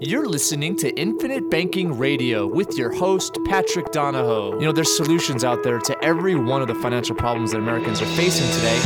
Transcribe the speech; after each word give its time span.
You're 0.00 0.26
listening 0.26 0.74
to 0.78 0.90
Infinite 0.98 1.48
Banking 1.50 1.96
Radio 1.96 2.48
with 2.48 2.76
your 2.76 2.90
host, 2.92 3.38
Patrick 3.46 3.92
Donohoe. 3.92 4.58
You 4.58 4.66
know, 4.66 4.72
there's 4.72 4.94
solutions 4.94 5.44
out 5.44 5.62
there 5.62 5.78
to 5.78 6.04
every 6.04 6.34
one 6.34 6.60
of 6.60 6.66
the 6.66 6.74
financial 6.74 7.14
problems 7.14 7.52
that 7.52 7.58
Americans 7.58 8.02
are 8.02 8.06
facing 8.06 8.50
today, 8.56 8.82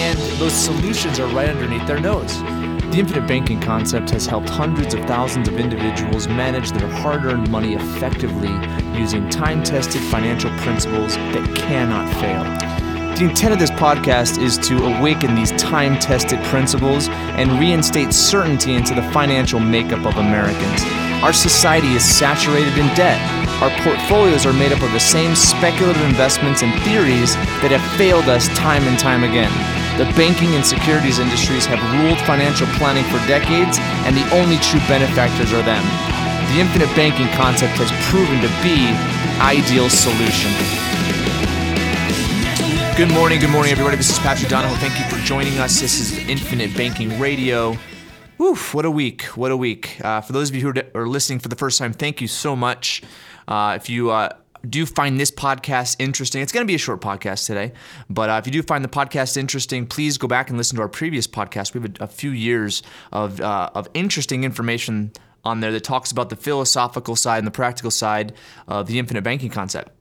and 0.00 0.18
those 0.40 0.54
solutions 0.54 1.20
are 1.20 1.26
right 1.28 1.50
underneath 1.50 1.86
their 1.86 2.00
nose. 2.00 2.40
The 2.40 2.96
infinite 2.98 3.28
banking 3.28 3.60
concept 3.60 4.08
has 4.10 4.24
helped 4.24 4.48
hundreds 4.48 4.94
of 4.94 5.00
thousands 5.00 5.46
of 5.46 5.58
individuals 5.58 6.26
manage 6.26 6.70
their 6.70 6.88
hard 6.88 7.26
earned 7.26 7.50
money 7.50 7.74
effectively 7.74 8.52
using 8.98 9.28
time 9.28 9.62
tested 9.62 10.00
financial 10.04 10.50
principles 10.58 11.16
that 11.16 11.54
cannot 11.54 12.08
fail. 12.14 12.75
The 13.16 13.24
intent 13.24 13.54
of 13.54 13.58
this 13.58 13.70
podcast 13.70 14.36
is 14.42 14.58
to 14.68 14.76
awaken 14.84 15.34
these 15.34 15.50
time 15.52 15.98
tested 15.98 16.36
principles 16.44 17.08
and 17.08 17.48
reinstate 17.58 18.12
certainty 18.12 18.74
into 18.74 18.92
the 18.92 19.00
financial 19.08 19.58
makeup 19.58 20.04
of 20.04 20.18
Americans. 20.18 20.84
Our 21.24 21.32
society 21.32 21.96
is 21.96 22.04
saturated 22.04 22.76
in 22.76 22.92
debt. 22.92 23.16
Our 23.64 23.72
portfolios 23.80 24.44
are 24.44 24.52
made 24.52 24.70
up 24.70 24.82
of 24.82 24.92
the 24.92 25.00
same 25.00 25.34
speculative 25.34 26.04
investments 26.04 26.62
and 26.62 26.68
theories 26.84 27.32
that 27.64 27.72
have 27.72 27.80
failed 27.96 28.28
us 28.28 28.52
time 28.52 28.84
and 28.84 28.98
time 29.00 29.24
again. 29.24 29.48
The 29.96 30.12
banking 30.12 30.52
and 30.52 30.60
securities 30.60 31.18
industries 31.18 31.64
have 31.64 31.80
ruled 31.96 32.20
financial 32.28 32.68
planning 32.76 33.08
for 33.08 33.16
decades, 33.24 33.80
and 34.04 34.12
the 34.12 34.28
only 34.36 34.60
true 34.60 34.84
benefactors 34.92 35.56
are 35.56 35.64
them. 35.64 35.84
The 36.52 36.60
infinite 36.60 36.92
banking 36.92 37.32
concept 37.32 37.80
has 37.80 37.88
proven 38.12 38.44
to 38.44 38.52
be 38.60 38.92
the 38.92 39.32
ideal 39.40 39.88
solution. 39.88 40.52
Good 42.96 43.12
morning, 43.12 43.40
good 43.40 43.50
morning, 43.50 43.72
everybody. 43.72 43.98
This 43.98 44.08
is 44.08 44.18
Patrick 44.20 44.48
Donohoe. 44.48 44.74
Thank 44.76 44.98
you 44.98 45.04
for 45.04 45.22
joining 45.22 45.58
us. 45.58 45.82
This 45.82 46.00
is 46.00 46.26
Infinite 46.30 46.74
Banking 46.74 47.20
Radio. 47.20 47.76
Woof, 48.38 48.72
what 48.72 48.86
a 48.86 48.90
week, 48.90 49.24
what 49.36 49.50
a 49.50 49.56
week. 49.56 50.00
Uh, 50.02 50.22
for 50.22 50.32
those 50.32 50.48
of 50.48 50.56
you 50.56 50.62
who 50.62 50.80
are 50.94 51.06
listening 51.06 51.38
for 51.38 51.48
the 51.48 51.56
first 51.56 51.78
time, 51.78 51.92
thank 51.92 52.22
you 52.22 52.26
so 52.26 52.56
much. 52.56 53.02
Uh, 53.46 53.74
if 53.78 53.90
you 53.90 54.10
uh, 54.10 54.30
do 54.66 54.86
find 54.86 55.20
this 55.20 55.30
podcast 55.30 55.96
interesting, 55.98 56.40
it's 56.40 56.52
going 56.52 56.66
to 56.66 56.66
be 56.66 56.74
a 56.74 56.78
short 56.78 57.02
podcast 57.02 57.46
today, 57.46 57.74
but 58.08 58.30
uh, 58.30 58.40
if 58.40 58.46
you 58.46 58.52
do 58.52 58.62
find 58.62 58.82
the 58.82 58.88
podcast 58.88 59.36
interesting, 59.36 59.86
please 59.86 60.16
go 60.16 60.26
back 60.26 60.48
and 60.48 60.56
listen 60.56 60.76
to 60.76 60.82
our 60.82 60.88
previous 60.88 61.26
podcast. 61.26 61.74
We 61.74 61.82
have 61.82 61.96
a, 62.00 62.04
a 62.04 62.06
few 62.06 62.30
years 62.30 62.82
of, 63.12 63.42
uh, 63.42 63.68
of 63.74 63.88
interesting 63.92 64.42
information 64.42 65.12
on 65.44 65.60
there 65.60 65.72
that 65.72 65.84
talks 65.84 66.12
about 66.12 66.30
the 66.30 66.36
philosophical 66.36 67.14
side 67.14 67.38
and 67.38 67.46
the 67.46 67.50
practical 67.50 67.90
side 67.90 68.32
of 68.66 68.86
the 68.86 68.98
infinite 68.98 69.22
banking 69.22 69.50
concept. 69.50 69.95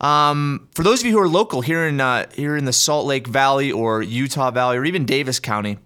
Um, 0.00 0.68
for 0.74 0.82
those 0.82 1.00
of 1.00 1.06
you 1.06 1.12
who 1.12 1.20
are 1.20 1.28
local 1.28 1.60
here 1.60 1.86
in 1.86 2.00
uh, 2.00 2.26
here 2.32 2.56
in 2.56 2.64
the 2.64 2.72
Salt 2.72 3.06
Lake 3.06 3.28
Valley 3.28 3.70
or 3.70 4.02
Utah 4.02 4.50
Valley 4.50 4.78
or 4.78 4.84
even 4.84 5.04
Davis 5.04 5.38
County. 5.38 5.78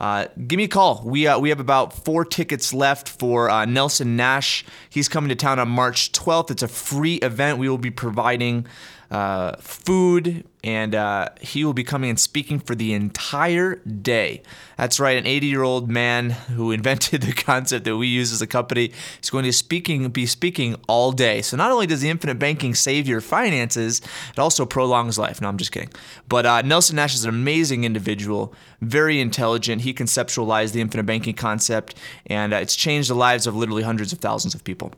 Uh, 0.00 0.26
give 0.46 0.56
me 0.56 0.64
a 0.64 0.68
call. 0.68 1.02
We 1.04 1.26
uh, 1.26 1.38
we 1.38 1.50
have 1.50 1.60
about 1.60 1.92
four 1.92 2.24
tickets 2.24 2.72
left 2.72 3.06
for 3.06 3.50
uh, 3.50 3.66
Nelson 3.66 4.16
Nash. 4.16 4.64
He's 4.88 5.10
coming 5.10 5.28
to 5.28 5.34
town 5.34 5.58
on 5.58 5.68
March 5.68 6.10
12th. 6.12 6.50
It's 6.50 6.62
a 6.62 6.68
free 6.68 7.16
event. 7.16 7.58
We 7.58 7.68
will 7.68 7.76
be 7.76 7.90
providing 7.90 8.66
uh, 9.10 9.56
food, 9.56 10.44
and 10.62 10.94
uh, 10.94 11.30
he 11.40 11.64
will 11.64 11.72
be 11.72 11.82
coming 11.82 12.10
and 12.10 12.20
speaking 12.20 12.60
for 12.60 12.76
the 12.76 12.92
entire 12.92 13.76
day. 13.76 14.42
That's 14.76 15.00
right, 15.00 15.18
an 15.18 15.26
80 15.26 15.46
year 15.46 15.62
old 15.62 15.90
man 15.90 16.30
who 16.30 16.70
invented 16.70 17.22
the 17.22 17.32
concept 17.32 17.84
that 17.86 17.96
we 17.96 18.06
use 18.06 18.32
as 18.32 18.40
a 18.40 18.46
company 18.46 18.92
is 19.20 19.30
going 19.30 19.44
to 19.44 19.52
speaking 19.52 20.08
be 20.10 20.26
speaking 20.26 20.76
all 20.86 21.10
day. 21.10 21.42
So 21.42 21.56
not 21.56 21.72
only 21.72 21.86
does 21.86 22.02
the 22.02 22.08
infinite 22.08 22.38
banking 22.38 22.74
save 22.74 23.08
your 23.08 23.20
finances, 23.20 24.00
it 24.32 24.38
also 24.38 24.64
prolongs 24.64 25.18
life. 25.18 25.40
No, 25.40 25.48
I'm 25.48 25.58
just 25.58 25.72
kidding. 25.72 25.90
But 26.28 26.46
uh, 26.46 26.62
Nelson 26.62 26.96
Nash 26.96 27.14
is 27.14 27.24
an 27.24 27.30
amazing 27.30 27.82
individual, 27.82 28.54
very 28.80 29.20
intelligent. 29.20 29.82
He 29.82 29.92
conceptualized 29.92 30.72
the 30.72 30.80
infinite 30.80 31.06
banking 31.06 31.34
concept, 31.34 31.96
and 32.26 32.52
uh, 32.52 32.56
it's 32.56 32.76
changed 32.76 33.10
the 33.10 33.14
lives 33.14 33.46
of 33.46 33.56
literally 33.56 33.82
hundreds 33.82 34.12
of 34.12 34.20
thousands 34.20 34.54
of 34.54 34.62
people. 34.62 34.92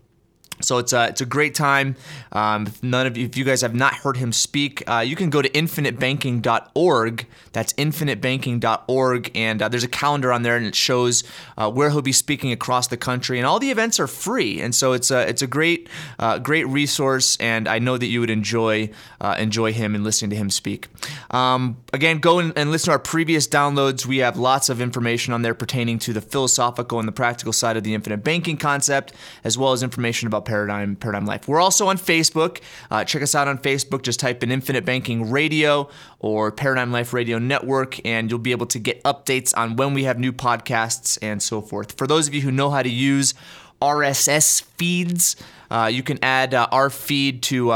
So 0.63 0.79
it's 0.79 0.93
a, 0.93 1.09
it's 1.09 1.21
a 1.21 1.27
great 1.27 1.55
time. 1.55 1.97
Um, 2.33 2.67
if 2.67 2.83
none 2.83 3.07
of 3.07 3.17
you, 3.17 3.27
if 3.27 3.37
you 3.37 3.45
guys 3.45 3.61
have 3.61 3.75
not 3.75 3.95
heard 3.95 4.17
him 4.17 4.33
speak, 4.33 4.83
uh, 4.89 5.01
you 5.01 5.17
can 5.17 5.31
go 5.31 5.43
to 5.43 5.49
infinitebanking.org. 5.49 7.27
That's 7.53 7.73
infinitebanking.org, 7.75 9.31
and 9.35 9.63
uh, 9.63 9.69
there's 9.69 9.85
a 9.85 9.89
calendar 9.89 10.33
on 10.33 10.43
there, 10.43 10.57
and 10.57 10.67
it 10.67 10.75
shows 10.75 11.25
uh, 11.59 11.71
where 11.71 11.91
he'll 11.91 12.03
be 12.03 12.13
speaking 12.13 12.53
across 12.53 12.87
the 12.87 12.97
country. 12.97 13.39
And 13.39 13.47
all 13.47 13.59
the 13.59 13.71
events 13.71 14.01
are 14.01 14.07
free, 14.07 14.61
and 14.61 14.75
so 14.75 14.93
it's 14.93 15.11
a 15.11 15.29
it's 15.29 15.43
a 15.43 15.47
great 15.47 15.89
uh, 16.19 16.39
great 16.39 16.67
resource. 16.69 17.37
And 17.39 17.69
I 17.69 17.79
know 17.79 17.99
that 17.99 18.07
you 18.07 18.21
would 18.21 18.31
enjoy 18.31 18.91
uh, 19.21 19.37
enjoy 19.39 19.73
him 19.73 19.95
and 19.95 20.05
listening 20.05 20.31
to 20.31 20.37
him 20.37 20.51
speak. 20.51 20.89
Um, 21.31 21.79
again, 21.93 22.19
go 22.19 22.39
and, 22.39 22.57
and 22.57 22.71
listen 22.71 22.87
to 22.87 22.93
our 22.93 22.99
previous 22.99 23.47
downloads. 23.47 24.07
We 24.07 24.19
have 24.19 24.37
lots 24.37 24.69
of 24.69 24.81
information 24.81 25.35
on 25.35 25.43
there 25.43 25.55
pertaining 25.55 25.99
to 26.01 26.13
the 26.13 26.21
philosophical 26.21 26.99
and 26.99 27.07
the 27.07 27.13
practical 27.13 27.53
side 27.53 27.77
of 27.77 27.85
the 27.85 27.95
infinite 27.95 28.25
banking 28.25 28.57
concept, 28.57 29.13
as 29.45 29.59
well 29.59 29.73
as 29.73 29.83
information 29.83 30.27
about 30.27 30.45
Paradigm 30.53 30.97
Paradigm 30.97 31.25
Life. 31.25 31.49
We're 31.49 31.63
also 31.63 31.89
on 31.89 31.97
Facebook. 31.97 32.61
Uh, 32.91 33.05
check 33.05 33.23
us 33.23 33.35
out 33.35 33.49
on 33.49 33.57
Facebook. 33.57 34.03
Just 34.03 34.21
type 34.21 34.43
in 34.43 34.51
Infinite 34.51 34.85
Banking 34.85 35.31
Radio 35.31 35.89
or 36.19 36.53
Paradigm 36.53 36.93
Life 36.93 37.15
Radio 37.15 37.39
Network, 37.39 38.05
and 38.05 38.31
you'll 38.31 38.39
be 38.39 38.53
able 38.53 38.67
to 38.67 38.79
get 38.79 39.03
updates 39.03 39.57
on 39.57 39.77
when 39.77 39.95
we 39.95 40.05
have 40.05 40.19
new 40.19 40.31
podcasts 40.31 41.19
and 41.23 41.43
so 41.43 41.63
forth. 41.63 41.97
For 41.97 42.07
those 42.07 42.29
of 42.29 42.35
you 42.35 42.43
who 42.43 42.53
know 42.53 42.69
how 42.69 42.83
to 42.83 42.91
use 42.91 43.33
RSS 43.81 44.63
feeds, 44.63 45.37
uh, 45.71 45.89
you 45.91 46.03
can 46.03 46.19
add 46.23 46.53
uh, 46.53 46.69
our 46.71 46.91
feed 46.91 47.43
to. 47.45 47.73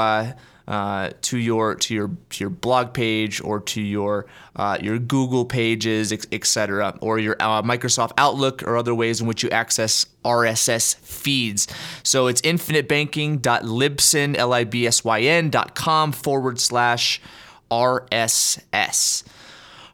Uh, 0.68 1.10
to 1.22 1.38
your 1.38 1.76
to 1.76 1.94
your 1.94 2.10
to 2.28 2.42
your 2.42 2.50
blog 2.50 2.92
page 2.92 3.40
or 3.40 3.60
to 3.60 3.80
your 3.80 4.26
uh, 4.56 4.76
your 4.82 4.98
Google 4.98 5.44
pages, 5.44 6.12
etc., 6.12 6.98
or 7.00 7.20
your 7.20 7.36
uh, 7.38 7.62
Microsoft 7.62 8.10
Outlook 8.18 8.64
or 8.64 8.76
other 8.76 8.92
ways 8.92 9.20
in 9.20 9.28
which 9.28 9.44
you 9.44 9.50
access 9.50 10.06
RSS 10.24 10.96
feeds. 10.96 11.68
So 12.02 12.26
it's 12.26 12.40
infinitebanking.libsyn, 12.40 14.36
L-I-B-S-Y-N.com 14.36 16.12
forward 16.12 16.58
slash 16.58 17.20
RSS. 17.70 19.22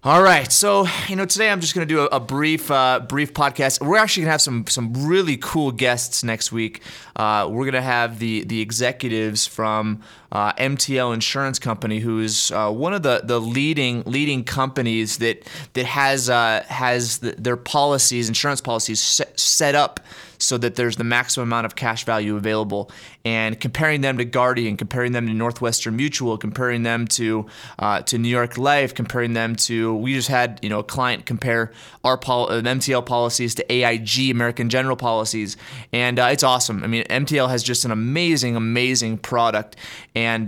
All 0.05 0.21
right, 0.21 0.51
so 0.51 0.85
you 1.07 1.15
know 1.15 1.27
today 1.27 1.49
I'm 1.49 1.61
just 1.61 1.77
going 1.77 1.87
to 1.87 1.95
do 1.95 2.01
a, 2.01 2.07
a 2.07 2.19
brief, 2.19 2.73
uh, 2.73 2.99
brief 3.07 3.33
podcast. 3.35 3.81
We're 3.81 3.99
actually 3.99 4.23
going 4.23 4.31
to 4.31 4.33
have 4.33 4.43
some 4.43 4.67
some 4.67 5.07
really 5.07 5.37
cool 5.37 5.71
guests 5.71 6.25
next 6.25 6.51
week. 6.51 6.83
Uh, 7.15 7.47
we're 7.49 7.63
going 7.63 7.75
to 7.75 7.83
have 7.83 8.19
the 8.19 8.43
the 8.43 8.61
executives 8.61 9.47
from 9.47 10.03
uh, 10.33 10.53
MTL 10.55 11.13
Insurance 11.13 11.59
Company, 11.59 12.01
who 12.01 12.19
is 12.19 12.51
uh, 12.51 12.71
one 12.71 12.95
of 12.95 13.03
the, 13.03 13.21
the 13.23 13.39
leading 13.41 14.03
leading 14.05 14.43
companies 14.45 15.19
that 15.19 15.47
that 15.75 15.85
has 15.85 16.31
uh, 16.31 16.65
has 16.69 17.19
the, 17.19 17.33
their 17.33 17.57
policies, 17.57 18.29
insurance 18.29 18.63
policies 18.63 19.01
set, 19.01 19.39
set 19.39 19.75
up 19.75 20.01
so 20.43 20.59
that 20.59 20.75
there's 20.75 20.97
the 20.97 21.05
maximum 21.05 21.49
amount 21.49 21.67
of 21.67 21.77
cash 21.77 22.05
value 22.05 22.37
available. 22.37 22.91
And 23.25 23.61
comparing 23.61 24.01
them 24.01 24.19
to 24.19 24.25
Guardian, 24.25 24.77
comparing 24.77 25.13
them 25.13 25.27
to 25.29 25.33
Northwestern 25.33 25.95
Mutual, 25.97 26.37
comparing 26.37 26.83
them 26.83 27.07
to 27.09 27.47
uh, 27.79 28.03
to 28.03 28.19
New 28.19 28.29
York 28.29 28.59
Life, 28.59 28.95
comparing 28.95 29.35
them 29.35 29.55
to 29.57 29.95
we 29.95 30.15
just 30.15 30.29
had 30.29 30.59
you 30.63 30.69
know 30.69 30.81
a 30.81 30.85
client 30.85 31.25
compare 31.25 31.71
our 32.03 32.19
pol- 32.19 32.49
MTL 32.49 33.07
policies 33.07 33.55
to 33.55 33.73
AIG 33.73 34.31
American 34.31 34.69
General 34.69 34.97
policies, 34.97 35.57
and 35.93 36.19
uh, 36.19 36.31
it's 36.33 36.43
awesome. 36.43 36.83
I 36.83 36.89
mean, 36.89 37.05
MTL 37.05 37.49
has 37.49 37.63
just 37.63 37.85
an 37.85 37.93
amazing, 37.93 38.57
amazing 38.57 39.19
product, 39.19 39.77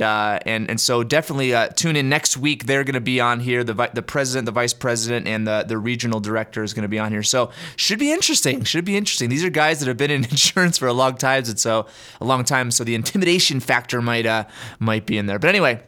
uh, 0.02 0.38
and 0.46 0.68
and 0.68 0.80
so 0.80 1.02
definitely 1.02 1.54
uh, 1.54 1.68
tune 1.68 1.96
in 1.96 2.08
next 2.08 2.36
week. 2.36 2.66
They're 2.66 2.84
going 2.84 2.94
to 2.94 3.00
be 3.00 3.20
on 3.20 3.40
here. 3.40 3.64
The 3.64 3.74
vi- 3.74 3.90
the 3.92 4.02
president, 4.02 4.46
the 4.46 4.52
vice 4.52 4.72
president, 4.72 5.26
and 5.26 5.46
the 5.46 5.64
the 5.66 5.78
regional 5.78 6.20
director 6.20 6.62
is 6.62 6.74
going 6.74 6.82
to 6.82 6.88
be 6.88 6.98
on 6.98 7.10
here. 7.12 7.22
So 7.22 7.50
should 7.76 7.98
be 7.98 8.12
interesting. 8.12 8.64
Should 8.64 8.84
be 8.84 8.96
interesting. 8.96 9.28
These 9.28 9.44
are 9.44 9.50
guys 9.50 9.80
that 9.80 9.88
have 9.88 9.96
been 9.96 10.10
in 10.10 10.24
insurance 10.30 10.78
for 10.78 10.86
a 10.86 10.92
long 10.92 11.16
time, 11.16 11.44
and 11.46 11.58
so 11.58 11.86
a 12.20 12.24
long 12.24 12.44
time. 12.44 12.70
So 12.70 12.84
the 12.84 12.94
intimidation 12.94 13.60
factor 13.60 14.00
might 14.00 14.26
uh 14.26 14.44
might 14.78 15.06
be 15.06 15.18
in 15.18 15.26
there. 15.26 15.38
But 15.38 15.50
anyway. 15.50 15.82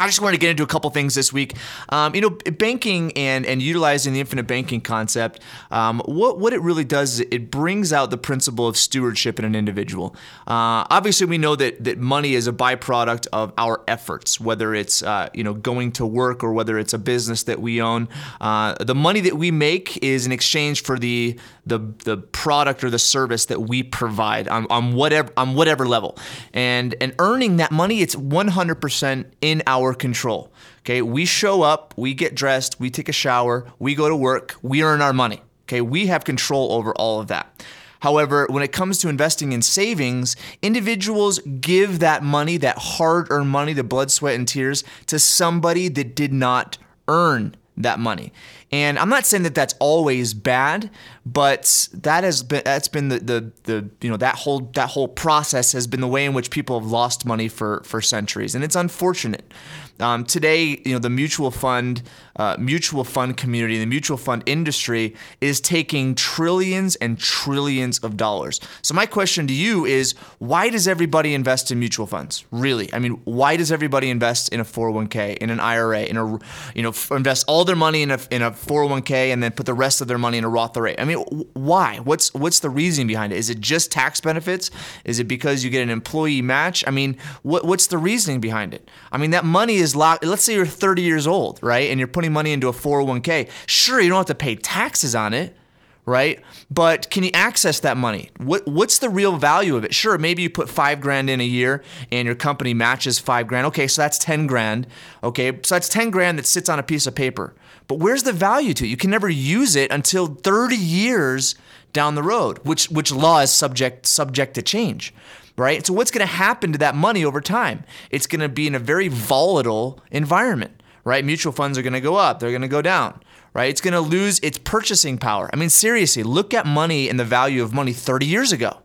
I 0.00 0.06
just 0.06 0.20
wanted 0.20 0.36
to 0.36 0.40
get 0.40 0.50
into 0.50 0.62
a 0.62 0.66
couple 0.66 0.88
things 0.90 1.14
this 1.14 1.32
week. 1.32 1.54
Um, 1.90 2.14
you 2.14 2.20
know, 2.20 2.30
banking 2.30 3.12
and 3.12 3.44
and 3.44 3.60
utilizing 3.60 4.14
the 4.14 4.20
infinite 4.20 4.46
banking 4.46 4.80
concept. 4.80 5.40
Um, 5.70 6.00
what 6.06 6.38
what 6.38 6.52
it 6.52 6.60
really 6.62 6.84
does 6.84 7.20
is 7.20 7.26
it 7.30 7.50
brings 7.50 7.92
out 7.92 8.10
the 8.10 8.16
principle 8.16 8.66
of 8.66 8.76
stewardship 8.76 9.38
in 9.38 9.44
an 9.44 9.54
individual. 9.54 10.16
Uh, 10.46 10.88
obviously, 10.90 11.26
we 11.26 11.38
know 11.38 11.56
that 11.56 11.84
that 11.84 11.98
money 11.98 12.34
is 12.34 12.46
a 12.46 12.52
byproduct 12.52 13.26
of 13.32 13.52
our 13.58 13.82
efforts, 13.86 14.40
whether 14.40 14.74
it's 14.74 15.02
uh, 15.02 15.28
you 15.34 15.44
know 15.44 15.54
going 15.54 15.92
to 15.92 16.06
work 16.06 16.42
or 16.42 16.52
whether 16.52 16.78
it's 16.78 16.92
a 16.92 16.98
business 16.98 17.42
that 17.44 17.60
we 17.60 17.82
own. 17.82 18.08
Uh, 18.40 18.74
the 18.80 18.94
money 18.94 19.20
that 19.20 19.36
we 19.36 19.50
make 19.50 20.02
is 20.02 20.24
in 20.24 20.32
exchange 20.32 20.82
for 20.82 20.98
the 20.98 21.38
the 21.66 21.78
the 22.04 22.16
product 22.16 22.82
or 22.82 22.90
the 22.90 22.98
service 22.98 23.46
that 23.46 23.60
we 23.60 23.82
provide 23.82 24.48
on, 24.48 24.66
on 24.70 24.94
whatever 24.94 25.30
on 25.36 25.54
whatever 25.54 25.86
level, 25.86 26.16
and 26.54 26.94
and 27.00 27.14
earning 27.18 27.56
that 27.56 27.72
money, 27.72 28.00
it's 28.00 28.14
100% 28.14 29.24
in 29.40 29.62
our 29.66 29.81
our 29.82 29.94
control. 29.94 30.52
Okay, 30.80 31.02
we 31.02 31.24
show 31.24 31.62
up, 31.62 31.94
we 31.96 32.14
get 32.14 32.34
dressed, 32.34 32.80
we 32.80 32.90
take 32.90 33.08
a 33.08 33.12
shower, 33.12 33.66
we 33.78 33.94
go 33.94 34.08
to 34.08 34.16
work, 34.16 34.56
we 34.62 34.82
earn 34.82 35.00
our 35.00 35.12
money. 35.12 35.42
Okay, 35.64 35.80
we 35.80 36.06
have 36.06 36.24
control 36.24 36.72
over 36.72 36.92
all 36.94 37.20
of 37.20 37.28
that. 37.28 37.64
However, 38.00 38.48
when 38.50 38.64
it 38.64 38.72
comes 38.72 38.98
to 38.98 39.08
investing 39.08 39.52
in 39.52 39.62
savings, 39.62 40.34
individuals 40.60 41.38
give 41.60 42.00
that 42.00 42.24
money, 42.24 42.56
that 42.56 42.76
hard 42.78 43.28
earned 43.30 43.50
money, 43.50 43.74
the 43.74 43.84
blood, 43.84 44.10
sweat, 44.10 44.34
and 44.34 44.46
tears, 44.46 44.82
to 45.06 45.20
somebody 45.20 45.86
that 45.88 46.16
did 46.16 46.32
not 46.32 46.78
earn 47.06 47.54
that 47.76 48.00
money. 48.00 48.32
And 48.72 48.98
I'm 48.98 49.10
not 49.10 49.26
saying 49.26 49.42
that 49.42 49.54
that's 49.54 49.74
always 49.80 50.32
bad, 50.32 50.90
but 51.26 51.88
that 51.92 52.24
has 52.24 52.42
been 52.42 52.62
that's 52.64 52.88
been 52.88 53.08
the, 53.08 53.18
the 53.18 53.52
the 53.64 53.90
you 54.00 54.10
know 54.10 54.16
that 54.16 54.34
whole 54.36 54.60
that 54.74 54.88
whole 54.88 55.08
process 55.08 55.72
has 55.72 55.86
been 55.86 56.00
the 56.00 56.08
way 56.08 56.24
in 56.24 56.32
which 56.32 56.50
people 56.50 56.80
have 56.80 56.90
lost 56.90 57.26
money 57.26 57.48
for 57.48 57.82
for 57.84 58.00
centuries, 58.00 58.54
and 58.54 58.64
it's 58.64 58.76
unfortunate. 58.76 59.52
Um, 60.00 60.24
today, 60.24 60.80
you 60.84 60.92
know, 60.94 60.98
the 60.98 61.10
mutual 61.10 61.50
fund 61.50 62.02
uh, 62.36 62.56
mutual 62.58 63.04
fund 63.04 63.36
community, 63.36 63.78
the 63.78 63.86
mutual 63.86 64.16
fund 64.16 64.42
industry 64.46 65.14
is 65.40 65.60
taking 65.60 66.14
trillions 66.14 66.96
and 66.96 67.18
trillions 67.18 67.98
of 67.98 68.16
dollars. 68.16 68.58
So 68.80 68.94
my 68.94 69.04
question 69.06 69.46
to 69.46 69.52
you 69.52 69.84
is, 69.84 70.14
why 70.38 70.70
does 70.70 70.88
everybody 70.88 71.34
invest 71.34 71.70
in 71.70 71.78
mutual 71.78 72.06
funds? 72.06 72.44
Really, 72.50 72.92
I 72.92 72.98
mean, 72.98 73.20
why 73.24 73.56
does 73.56 73.70
everybody 73.70 74.08
invest 74.08 74.48
in 74.48 74.60
a 74.60 74.64
401k, 74.64 75.36
in 75.36 75.50
an 75.50 75.60
IRA, 75.60 76.02
in 76.04 76.16
a 76.16 76.38
you 76.74 76.82
know, 76.82 76.94
invest 77.10 77.44
all 77.46 77.64
their 77.64 77.76
money 77.76 78.02
in 78.02 78.10
a 78.10 78.18
in 78.30 78.42
a 78.42 78.50
401k 78.62 79.32
and 79.32 79.42
then 79.42 79.52
put 79.52 79.66
the 79.66 79.74
rest 79.74 80.00
of 80.00 80.08
their 80.08 80.18
money 80.18 80.38
in 80.38 80.44
a 80.44 80.48
Roth 80.48 80.76
IRA? 80.76 80.94
I 80.98 81.04
mean, 81.04 81.18
why? 81.54 81.98
What's 81.98 82.32
what's 82.34 82.60
the 82.60 82.70
reason 82.70 83.06
behind 83.06 83.32
it? 83.32 83.36
Is 83.36 83.50
it 83.50 83.60
just 83.60 83.90
tax 83.90 84.20
benefits? 84.20 84.70
Is 85.04 85.18
it 85.18 85.24
because 85.24 85.64
you 85.64 85.70
get 85.70 85.82
an 85.82 85.90
employee 85.90 86.42
match? 86.42 86.84
I 86.86 86.90
mean, 86.90 87.16
what 87.42 87.64
what's 87.64 87.86
the 87.88 87.98
reasoning 87.98 88.40
behind 88.40 88.74
it? 88.74 88.90
I 89.10 89.18
mean, 89.18 89.30
that 89.32 89.44
money 89.44 89.76
is 89.76 89.94
locked. 89.96 90.24
Let's 90.24 90.42
say 90.44 90.54
you're 90.54 90.66
30 90.66 91.02
years 91.02 91.26
old, 91.26 91.58
right, 91.62 91.90
and 91.90 91.98
you're 91.98 92.08
putting 92.08 92.32
money 92.32 92.52
into 92.52 92.68
a 92.68 92.72
401k. 92.72 93.48
Sure, 93.66 94.00
you 94.00 94.08
don't 94.08 94.18
have 94.18 94.26
to 94.26 94.34
pay 94.34 94.56
taxes 94.56 95.14
on 95.14 95.34
it, 95.34 95.56
right? 96.04 96.42
But 96.70 97.10
can 97.10 97.22
you 97.22 97.30
access 97.34 97.80
that 97.80 97.96
money? 97.96 98.30
What 98.38 98.66
what's 98.66 98.98
the 98.98 99.08
real 99.08 99.36
value 99.36 99.76
of 99.76 99.84
it? 99.84 99.94
Sure, 99.94 100.18
maybe 100.18 100.42
you 100.42 100.50
put 100.50 100.68
5 100.68 101.00
grand 101.00 101.30
in 101.30 101.40
a 101.40 101.44
year 101.44 101.82
and 102.10 102.26
your 102.26 102.34
company 102.34 102.74
matches 102.74 103.18
5 103.18 103.46
grand. 103.46 103.66
Okay, 103.68 103.86
so 103.86 104.02
that's 104.02 104.18
10 104.18 104.46
grand. 104.46 104.86
Okay, 105.22 105.58
so 105.62 105.74
that's 105.74 105.88
10 105.88 106.10
grand 106.10 106.38
that 106.38 106.46
sits 106.46 106.68
on 106.68 106.78
a 106.78 106.82
piece 106.82 107.06
of 107.06 107.14
paper. 107.14 107.54
But 107.88 107.98
where's 107.98 108.22
the 108.22 108.32
value 108.32 108.74
to 108.74 108.84
it? 108.84 108.88
You 108.88 108.96
can 108.96 109.10
never 109.10 109.28
use 109.28 109.76
it 109.76 109.90
until 109.90 110.26
30 110.26 110.76
years 110.76 111.54
down 111.92 112.14
the 112.14 112.22
road, 112.22 112.58
which 112.64 112.90
which 112.90 113.12
law 113.12 113.40
is 113.40 113.50
subject 113.50 114.06
subject 114.06 114.54
to 114.54 114.62
change 114.62 115.14
right? 115.54 115.86
So 115.86 115.92
what's 115.92 116.10
going 116.10 116.26
to 116.26 116.32
happen 116.32 116.72
to 116.72 116.78
that 116.78 116.94
money 116.94 117.26
over 117.26 117.38
time? 117.38 117.84
It's 118.10 118.26
going 118.26 118.40
to 118.40 118.48
be 118.48 118.66
in 118.66 118.74
a 118.74 118.78
very 118.78 119.08
volatile 119.08 120.00
environment 120.10 120.82
right? 121.04 121.24
Mutual 121.24 121.52
funds 121.52 121.78
are 121.78 121.82
going 121.82 121.92
to 121.92 122.00
go 122.00 122.16
up, 122.16 122.40
they're 122.40 122.50
going 122.50 122.62
to 122.62 122.68
go 122.68 122.82
down, 122.82 123.20
right? 123.54 123.70
It's 123.70 123.80
going 123.80 123.94
to 123.94 124.00
lose 124.00 124.40
its 124.40 124.58
purchasing 124.58 125.16
power. 125.18 125.48
I 125.52 125.56
mean, 125.56 125.70
seriously, 125.70 126.22
look 126.22 126.54
at 126.54 126.66
money 126.66 127.08
and 127.08 127.18
the 127.18 127.24
value 127.24 127.62
of 127.62 127.72
money 127.72 127.92
30 127.92 128.26
years 128.26 128.52
ago, 128.52 128.78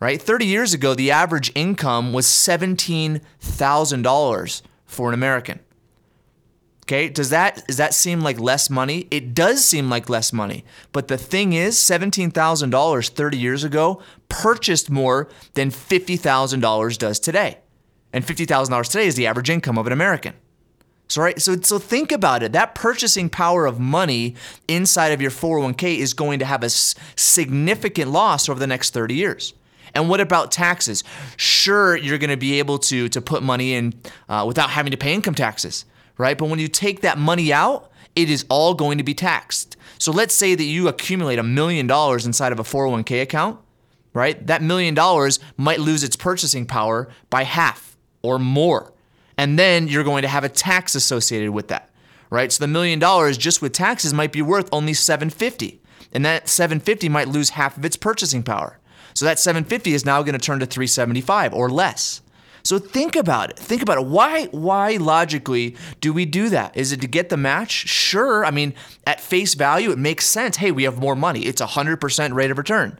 right? 0.00 0.20
30 0.20 0.46
years 0.46 0.74
ago, 0.74 0.94
the 0.94 1.10
average 1.10 1.52
income 1.54 2.12
was 2.12 2.26
$17,000 2.26 4.62
for 4.86 5.08
an 5.08 5.14
American. 5.14 5.60
Okay, 6.84 7.08
does 7.08 7.30
that 7.30 7.66
does 7.66 7.78
that 7.78 7.94
seem 7.94 8.20
like 8.20 8.38
less 8.38 8.68
money? 8.68 9.08
It 9.10 9.32
does 9.32 9.64
seem 9.64 9.88
like 9.88 10.10
less 10.10 10.34
money. 10.34 10.66
But 10.92 11.08
the 11.08 11.16
thing 11.16 11.54
is, 11.54 11.76
$17,000 11.76 13.08
30 13.08 13.38
years 13.38 13.64
ago 13.64 14.02
purchased 14.28 14.90
more 14.90 15.28
than 15.54 15.70
$50,000 15.70 16.98
does 16.98 17.18
today. 17.18 17.58
And 18.12 18.24
$50,000 18.24 18.90
today 18.90 19.06
is 19.06 19.14
the 19.14 19.26
average 19.26 19.48
income 19.48 19.78
of 19.78 19.86
an 19.86 19.94
American. 19.94 20.34
So 21.08 21.22
right, 21.22 21.40
so 21.40 21.56
so 21.62 21.78
think 21.78 22.12
about 22.12 22.42
it. 22.42 22.52
That 22.52 22.74
purchasing 22.74 23.30
power 23.30 23.64
of 23.64 23.80
money 23.80 24.34
inside 24.68 25.12
of 25.12 25.22
your 25.22 25.30
401k 25.30 25.96
is 25.96 26.12
going 26.12 26.38
to 26.38 26.44
have 26.44 26.62
a 26.62 26.68
significant 26.68 28.10
loss 28.10 28.48
over 28.48 28.60
the 28.60 28.66
next 28.66 28.92
30 28.92 29.14
years. 29.14 29.54
And 29.94 30.08
what 30.08 30.20
about 30.20 30.50
taxes? 30.50 31.04
Sure, 31.36 31.96
you're 31.96 32.18
going 32.18 32.30
to 32.30 32.36
be 32.36 32.58
able 32.58 32.78
to 32.78 33.08
to 33.08 33.22
put 33.22 33.42
money 33.42 33.74
in 33.74 33.94
uh, 34.28 34.44
without 34.46 34.70
having 34.70 34.90
to 34.90 34.96
pay 34.96 35.14
income 35.14 35.34
taxes, 35.34 35.84
right? 36.18 36.36
But 36.36 36.48
when 36.48 36.58
you 36.58 36.68
take 36.68 37.00
that 37.00 37.18
money 37.18 37.52
out, 37.52 37.90
it 38.14 38.30
is 38.30 38.44
all 38.48 38.74
going 38.74 38.98
to 38.98 39.04
be 39.04 39.14
taxed. 39.14 39.76
So 39.98 40.12
let's 40.12 40.34
say 40.34 40.54
that 40.54 40.64
you 40.64 40.88
accumulate 40.88 41.38
a 41.38 41.42
million 41.42 41.86
dollars 41.86 42.26
inside 42.26 42.52
of 42.52 42.58
a 42.58 42.62
401k 42.62 43.22
account, 43.22 43.58
right? 44.12 44.46
That 44.46 44.62
million 44.62 44.94
dollars 44.94 45.40
might 45.56 45.80
lose 45.80 46.04
its 46.04 46.16
purchasing 46.16 46.66
power 46.66 47.08
by 47.30 47.44
half 47.44 47.96
or 48.22 48.38
more 48.38 48.94
and 49.36 49.58
then 49.58 49.88
you're 49.88 50.04
going 50.04 50.22
to 50.22 50.28
have 50.28 50.44
a 50.44 50.48
tax 50.48 50.94
associated 50.94 51.50
with 51.50 51.68
that, 51.68 51.90
right? 52.30 52.50
So 52.52 52.62
the 52.62 52.68
million 52.68 52.98
dollars 52.98 53.36
just 53.36 53.60
with 53.60 53.72
taxes 53.72 54.14
might 54.14 54.32
be 54.32 54.42
worth 54.42 54.68
only 54.72 54.94
750, 54.94 55.80
and 56.12 56.24
that 56.24 56.48
750 56.48 57.08
might 57.08 57.28
lose 57.28 57.50
half 57.50 57.76
of 57.76 57.84
its 57.84 57.96
purchasing 57.96 58.42
power. 58.42 58.78
So 59.14 59.24
that 59.24 59.38
750 59.38 59.94
is 59.94 60.04
now 60.04 60.22
going 60.22 60.38
to 60.38 60.44
turn 60.44 60.60
to 60.60 60.66
375 60.66 61.54
or 61.54 61.70
less. 61.70 62.20
So 62.64 62.78
think 62.78 63.14
about 63.14 63.50
it. 63.50 63.58
Think 63.58 63.82
about 63.82 63.98
it. 63.98 64.06
Why 64.06 64.46
why 64.46 64.96
logically 64.96 65.76
do 66.00 66.12
we 66.12 66.24
do 66.24 66.48
that? 66.48 66.76
Is 66.76 66.92
it 66.92 67.00
to 67.02 67.06
get 67.06 67.28
the 67.28 67.36
match? 67.36 67.70
Sure. 67.70 68.44
I 68.44 68.50
mean, 68.50 68.74
at 69.06 69.20
face 69.20 69.54
value 69.54 69.90
it 69.90 69.98
makes 69.98 70.26
sense. 70.26 70.56
Hey, 70.56 70.70
we 70.70 70.84
have 70.84 70.98
more 70.98 71.14
money. 71.14 71.42
It's 71.42 71.60
a 71.60 71.66
100% 71.66 72.34
rate 72.34 72.50
of 72.50 72.58
return 72.58 72.98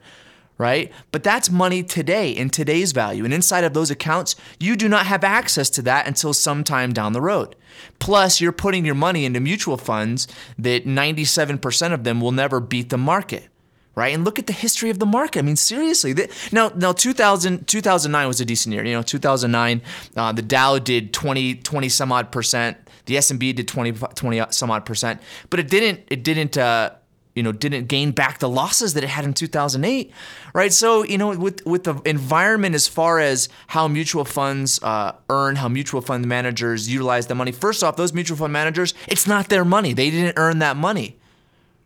right? 0.57 0.91
But 1.11 1.23
that's 1.23 1.49
money 1.49 1.83
today 1.83 2.31
in 2.31 2.49
today's 2.49 2.91
value. 2.91 3.25
And 3.25 3.33
inside 3.33 3.63
of 3.63 3.73
those 3.73 3.91
accounts, 3.91 4.35
you 4.59 4.75
do 4.75 4.87
not 4.87 5.05
have 5.05 5.23
access 5.23 5.69
to 5.71 5.81
that 5.83 6.07
until 6.07 6.33
sometime 6.33 6.93
down 6.93 7.13
the 7.13 7.21
road. 7.21 7.55
Plus, 7.99 8.39
you're 8.39 8.51
putting 8.51 8.85
your 8.85 8.95
money 8.95 9.25
into 9.25 9.39
mutual 9.39 9.77
funds 9.77 10.27
that 10.57 10.85
97% 10.85 11.93
of 11.93 12.03
them 12.03 12.21
will 12.21 12.31
never 12.31 12.59
beat 12.59 12.89
the 12.89 12.97
market. 12.97 13.49
Right? 13.95 14.13
And 14.13 14.25
look 14.25 14.39
at 14.39 14.47
the 14.47 14.53
history 14.53 14.89
of 14.89 14.99
the 14.99 15.05
market. 15.05 15.39
I 15.39 15.41
mean, 15.41 15.55
seriously. 15.55 16.13
now, 16.51 16.71
now 16.75 16.91
2000, 16.91 17.65
2009 17.67 18.27
was 18.27 18.41
a 18.41 18.45
decent 18.45 18.73
year. 18.73 18.83
You 18.83 18.93
know, 18.93 19.01
2009, 19.01 19.81
uh, 20.17 20.31
the 20.33 20.41
Dow 20.41 20.79
did 20.79 21.13
20, 21.13 21.55
20 21.55 21.89
some 21.89 22.11
odd 22.11 22.31
percent. 22.31 22.77
The 23.05 23.17
S&P 23.17 23.53
did 23.53 23.67
20, 23.67 23.93
20 23.93 24.41
some 24.49 24.69
odd 24.69 24.85
percent. 24.85 25.21
But 25.49 25.61
it 25.61 25.69
didn't, 25.69 26.01
it 26.09 26.23
didn't, 26.23 26.57
uh, 26.57 26.91
you 27.35 27.43
know 27.43 27.51
didn't 27.51 27.87
gain 27.87 28.11
back 28.11 28.39
the 28.39 28.49
losses 28.49 28.93
that 28.93 29.03
it 29.03 29.09
had 29.09 29.25
in 29.25 29.33
2008 29.33 30.11
right 30.53 30.73
so 30.73 31.03
you 31.03 31.17
know 31.17 31.35
with 31.35 31.63
with 31.65 31.83
the 31.83 31.95
environment 32.05 32.73
as 32.73 32.87
far 32.87 33.19
as 33.19 33.49
how 33.67 33.87
mutual 33.87 34.25
funds 34.25 34.81
uh, 34.81 35.11
earn 35.29 35.57
how 35.57 35.67
mutual 35.67 36.01
fund 36.01 36.25
managers 36.25 36.89
utilize 36.89 37.27
the 37.27 37.35
money 37.35 37.51
first 37.51 37.83
off 37.83 37.97
those 37.97 38.13
mutual 38.13 38.37
fund 38.37 38.53
managers 38.53 38.93
it's 39.07 39.27
not 39.27 39.49
their 39.49 39.65
money 39.65 39.93
they 39.93 40.09
didn't 40.09 40.33
earn 40.37 40.59
that 40.59 40.77
money 40.77 41.17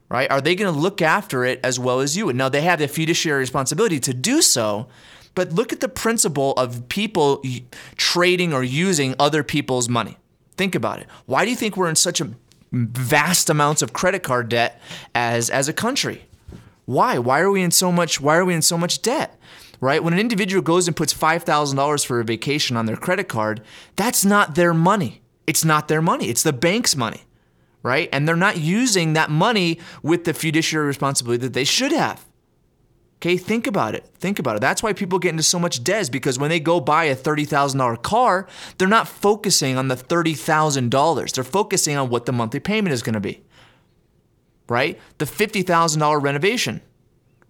right 0.09 0.29
are 0.31 0.41
they 0.41 0.55
going 0.55 0.71
to 0.71 0.79
look 0.79 1.01
after 1.01 1.45
it 1.45 1.59
as 1.63 1.79
well 1.79 1.99
as 1.99 2.17
you 2.17 2.29
and 2.29 2.37
now 2.37 2.49
they 2.49 2.61
have 2.61 2.79
the 2.79 2.87
fiduciary 2.87 3.39
responsibility 3.39 3.99
to 3.99 4.13
do 4.13 4.41
so 4.41 4.87
but 5.35 5.53
look 5.53 5.71
at 5.71 5.79
the 5.79 5.89
principle 5.89 6.53
of 6.53 6.89
people 6.89 7.41
trading 7.95 8.53
or 8.53 8.63
using 8.63 9.15
other 9.19 9.43
people's 9.43 9.87
money 9.87 10.17
think 10.57 10.75
about 10.75 10.99
it 10.99 11.07
why 11.25 11.45
do 11.45 11.51
you 11.51 11.57
think 11.57 11.77
we're 11.77 11.89
in 11.89 11.95
such 11.95 12.19
a 12.19 12.29
vast 12.71 13.49
amounts 13.49 13.81
of 13.81 13.93
credit 13.93 14.23
card 14.23 14.49
debt 14.49 14.79
as 15.15 15.49
as 15.49 15.67
a 15.67 15.73
country. 15.73 16.25
Why? 16.85 17.17
Why 17.19 17.39
are 17.41 17.51
we 17.51 17.61
in 17.61 17.71
so 17.71 17.91
much 17.91 18.21
why 18.21 18.37
are 18.37 18.45
we 18.45 18.53
in 18.53 18.61
so 18.61 18.77
much 18.77 19.01
debt? 19.01 19.35
Right? 19.81 20.03
When 20.03 20.13
an 20.13 20.19
individual 20.19 20.61
goes 20.61 20.89
and 20.89 20.97
puts 20.97 21.13
$5,000 21.13 22.05
for 22.05 22.19
a 22.19 22.25
vacation 22.25 22.75
on 22.75 22.85
their 22.85 22.97
credit 22.97 23.29
card, 23.29 23.61
that's 23.95 24.25
not 24.25 24.55
their 24.55 24.73
money. 24.73 25.21
It's 25.47 25.63
not 25.63 25.87
their 25.87 26.01
money. 26.01 26.27
It's 26.27 26.43
the 26.43 26.51
bank's 26.51 26.97
money. 26.97 27.23
Right? 27.81 28.09
And 28.11 28.27
they're 28.27 28.35
not 28.35 28.57
using 28.57 29.13
that 29.13 29.29
money 29.29 29.79
with 30.03 30.25
the 30.25 30.33
fiduciary 30.33 30.85
responsibility 30.85 31.41
that 31.43 31.53
they 31.53 31.63
should 31.63 31.93
have. 31.93 32.25
Okay, 33.19 33.35
think 33.35 33.67
about 33.67 33.95
it. 33.95 34.05
Think 34.17 34.39
about 34.39 34.55
it. 34.55 34.61
That's 34.61 34.81
why 34.81 34.93
people 34.93 35.19
get 35.19 35.31
into 35.31 35.43
so 35.43 35.59
much 35.59 35.83
debt 35.83 36.09
because 36.09 36.39
when 36.39 36.49
they 36.49 36.61
go 36.61 36.79
buy 36.79 37.03
a 37.05 37.15
$30,000 37.15 38.01
car, 38.01 38.47
they're 38.77 38.87
not 38.87 39.09
focusing 39.09 39.77
on 39.77 39.89
the 39.89 39.95
$30,000. 39.95 41.33
They're 41.33 41.43
focusing 41.43 41.97
on 41.97 42.09
what 42.09 42.25
the 42.25 42.31
monthly 42.31 42.61
payment 42.61 42.93
is 42.93 43.03
going 43.03 43.15
to 43.15 43.19
be. 43.19 43.43
Right? 44.69 44.97
The 45.17 45.25
$50,000 45.25 46.23
renovation. 46.23 46.79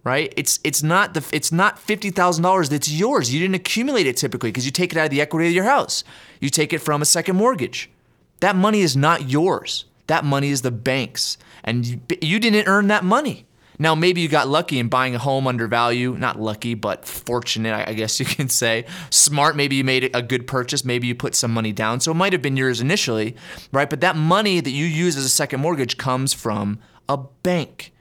Right? 0.03 0.33
It's 0.38 0.59
it's 0.63 0.81
not 0.81 1.13
the 1.13 1.24
it's 1.33 1.51
not 1.51 1.77
$50,000 1.77 2.69
that's 2.69 2.89
yours. 2.89 3.31
You 3.33 3.41
didn't 3.41 3.55
accumulate 3.55 4.07
it 4.07 4.15
typically 4.15 4.50
because 4.50 4.65
you 4.65 4.71
take 4.71 4.93
it 4.93 4.98
out 4.98 5.05
of 5.05 5.12
the 5.12 5.21
equity 5.21 5.50
of 5.50 5.53
your 5.53 5.65
house. 5.65 6.05
You 6.39 6.50
take 6.50 6.71
it 6.71 6.79
from 6.79 7.01
a 7.01 7.05
second 7.05 7.36
mortgage. 7.36 7.91
That 8.39 8.55
money 8.55 8.79
is 8.79 8.95
not 8.95 9.29
yours. 9.29 9.86
That 10.10 10.25
money 10.25 10.50
is 10.50 10.63
the 10.63 10.72
bank's. 10.72 11.38
And 11.63 11.86
you, 11.86 12.01
you 12.20 12.39
didn't 12.39 12.68
earn 12.68 12.88
that 12.88 13.04
money. 13.04 13.46
Now, 13.78 13.94
maybe 13.94 14.22
you 14.22 14.28
got 14.28 14.48
lucky 14.48 14.80
in 14.80 14.89
buying 14.89 15.13
a 15.13 15.20
home 15.20 15.46
under 15.46 15.68
value. 15.68 16.18
Not 16.18 16.42
lucky, 16.42 16.74
but 16.74 17.06
fortunate, 17.06 17.88
I 17.88 17.94
guess 17.94 18.20
you 18.20 18.25
can 18.25 18.50
say. 18.50 18.86
Smart, 19.12 19.56
maybe 19.56 19.75
you 19.75 19.84
made 19.84 20.10
a 20.16 20.24
good 20.24 20.48
purchase. 20.48 20.84
Maybe 20.84 21.06
you 21.06 21.13
put 21.13 21.36
some 21.36 21.51
money 21.51 21.72
down. 21.72 22.00
So 22.00 22.10
it 22.10 22.16
might 22.16 22.34
have 22.34 22.42
been 22.42 22.58
yours 22.58 22.82
initially, 22.82 23.36
right? 23.72 23.88
But 23.88 24.01
that 24.01 24.16
money 24.16 24.60
that 24.60 24.72
you 24.72 24.86
use 24.86 25.16
as 25.16 25.25
a 25.25 25.30
second 25.30 25.62
mortgage 25.62 25.98
comes 25.98 26.34
from 26.34 26.80
a 27.08 27.18
bank. 27.18 27.94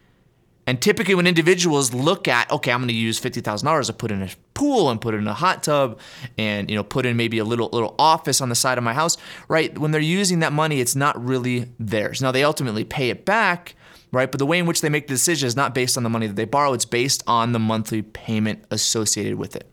And 0.66 0.80
typically, 0.80 1.14
when 1.14 1.26
individuals 1.26 1.92
look 1.92 2.26
at, 2.26 2.50
okay, 2.50 2.72
I'm 2.72 2.80
going 2.80 2.88
to 2.88 2.94
use 2.94 3.20
$50,000 3.20 3.86
to 3.86 3.92
put 3.92 4.10
in 4.10 4.22
a 4.22 4.30
pool 4.58 4.90
and 4.90 5.00
put 5.00 5.14
it 5.14 5.18
in 5.18 5.28
a 5.28 5.34
hot 5.34 5.62
tub 5.62 5.98
and 6.36 6.68
you 6.68 6.76
know 6.76 6.82
put 6.82 7.06
in 7.06 7.16
maybe 7.16 7.38
a 7.38 7.44
little 7.44 7.70
little 7.72 7.94
office 7.98 8.40
on 8.40 8.48
the 8.48 8.54
side 8.54 8.76
of 8.76 8.84
my 8.84 8.92
house, 8.92 9.16
right? 9.48 9.78
When 9.78 9.92
they're 9.92 10.00
using 10.00 10.40
that 10.40 10.52
money, 10.52 10.80
it's 10.80 10.96
not 10.96 11.14
really 11.24 11.68
theirs. 11.78 12.20
Now 12.20 12.32
they 12.32 12.44
ultimately 12.44 12.84
pay 12.84 13.08
it 13.08 13.24
back, 13.24 13.76
right? 14.12 14.30
But 14.30 14.38
the 14.38 14.46
way 14.46 14.58
in 14.58 14.66
which 14.66 14.80
they 14.80 14.88
make 14.88 15.06
the 15.06 15.14
decision 15.14 15.46
is 15.46 15.56
not 15.56 15.74
based 15.74 15.96
on 15.96 16.02
the 16.02 16.10
money 16.10 16.26
that 16.26 16.36
they 16.36 16.44
borrow, 16.44 16.72
it's 16.72 16.84
based 16.84 17.22
on 17.26 17.52
the 17.52 17.58
monthly 17.58 18.02
payment 18.02 18.64
associated 18.70 19.36
with 19.36 19.54
it. 19.56 19.70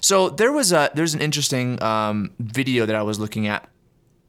So 0.00 0.28
there 0.28 0.52
was 0.52 0.70
a 0.72 0.90
there's 0.94 1.14
an 1.14 1.20
interesting 1.20 1.82
um, 1.82 2.30
video 2.38 2.86
that 2.86 2.94
I 2.94 3.02
was 3.02 3.18
looking 3.18 3.46
at 3.46 3.68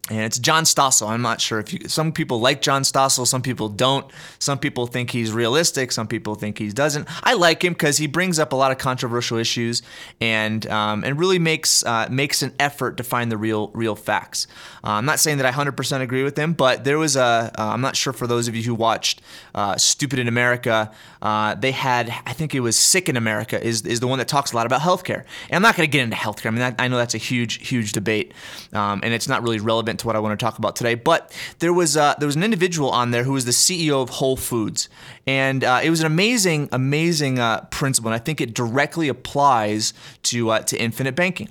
and 0.10 0.22
it's 0.22 0.40
John 0.40 0.64
Stossel. 0.64 1.10
I'm 1.10 1.22
not 1.22 1.42
sure 1.42 1.60
if 1.60 1.74
you, 1.74 1.88
some 1.88 2.12
people 2.12 2.40
like 2.40 2.62
John 2.62 2.84
Stossel, 2.84 3.28
some 3.28 3.42
people 3.42 3.68
don't. 3.68 4.10
Some 4.40 4.58
people 4.58 4.88
think 4.88 5.12
he's 5.12 5.32
realistic, 5.32 5.92
some 5.92 6.08
people 6.08 6.36
think 6.36 6.58
he 6.60 6.70
doesn't. 6.70 7.08
I 7.24 7.34
like 7.34 7.64
him 7.64 7.74
because 7.74 7.98
he 7.98 8.08
brings 8.08 8.40
up 8.40 8.54
a 8.54 8.56
lot 8.56 8.72
of 8.72 8.78
controversial 8.78 9.38
issues 9.38 9.82
and 10.22 10.66
um, 10.68 11.04
and 11.04 11.20
really 11.20 11.40
makes 11.40 11.86
uh, 11.86 12.08
makes 12.10 12.42
an 12.42 12.54
effort 12.60 12.98
to 12.98 13.04
find 13.04 13.32
the 13.32 13.38
real 13.38 13.70
real 13.74 13.96
facts. 13.96 14.48
Uh, 14.84 14.92
I'm 14.92 15.06
not 15.06 15.20
saying 15.20 15.38
that 15.38 15.46
I 15.46 15.52
100% 15.52 16.02
agree 16.02 16.24
with 16.24 16.38
him, 16.38 16.54
but 16.54 16.84
there 16.84 16.98
was 16.98 17.16
a. 17.16 17.52
am 17.58 17.70
uh, 17.70 17.78
not 17.78 17.96
sure 17.96 18.14
for 18.14 18.28
those 18.28 18.48
of 18.48 18.56
you 18.56 18.64
who 18.64 18.76
watched 18.76 19.22
uh, 19.54 19.76
Stupid 19.76 20.20
in 20.20 20.28
America, 20.28 20.92
uh, 21.22 21.56
they 21.56 21.72
had 21.72 22.14
I 22.26 22.34
think 22.34 22.56
it 22.56 22.62
was 22.62 22.78
Sick 22.78 23.10
in 23.10 23.18
America 23.18 23.62
is 23.62 23.86
is 23.86 24.00
the 24.00 24.08
one 24.08 24.20
that 24.20 24.28
talks 24.28 24.54
a 24.54 24.56
lot 24.56 24.66
about 24.66 24.82
healthcare. 24.82 25.26
And 25.50 25.58
I'm 25.58 25.62
not 25.62 25.76
going 25.76 25.90
to 25.90 25.92
get 25.92 26.04
into 26.04 26.16
healthcare. 26.16 26.48
I 26.48 26.52
mean, 26.52 26.62
I, 26.62 26.86
I 26.86 26.88
know 26.88 26.98
that's 26.98 27.16
a 27.16 27.20
huge 27.20 27.68
huge 27.68 27.92
debate, 27.92 28.34
um, 28.72 29.02
and 29.04 29.14
it's 29.14 29.28
not 29.28 29.44
really 29.44 29.60
relevant 29.60 29.97
to 30.00 30.08
what 30.08 30.16
I 30.16 30.20
want 30.20 30.38
to 30.38 30.44
talk 30.44 30.58
about 30.58 30.76
today. 30.76 30.96
But 30.96 31.34
there 31.60 31.74
was 31.74 31.98
uh, 31.98 32.16
there 32.20 32.28
was 32.28 32.36
an 32.36 32.44
individual 32.44 32.90
on 32.90 33.12
there 33.12 33.24
who 33.24 33.34
was 33.34 33.46
the 33.46 33.52
CEO 33.52 34.02
of 34.02 34.10
Whole 34.10 34.38
Foods, 34.38 34.90
and 35.26 35.64
uh, 35.64 35.80
it 35.84 35.90
was 35.90 36.00
an 36.00 36.06
amazing 36.06 36.70
amazing 36.72 37.40
uh, 37.40 37.62
principle, 37.72 38.12
and 38.12 38.16
I 38.16 38.24
think 38.24 38.42
it 38.42 38.54
directly 38.54 39.08
applies 39.08 39.94
to 40.24 40.50
uh, 40.50 40.60
to 40.60 40.82
infinite 40.82 41.16
banking. 41.16 41.50